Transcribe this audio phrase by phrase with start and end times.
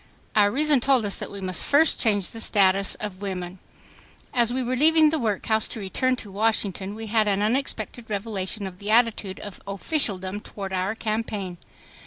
[0.35, 3.59] Our reason told us that we must first change the status of women.
[4.33, 8.65] As we were leaving the workhouse to return to Washington we had an unexpected revelation
[8.65, 11.59] of the attitude of officialdom toward our campaign.